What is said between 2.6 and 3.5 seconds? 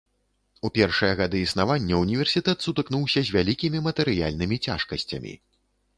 сутыкнуўся з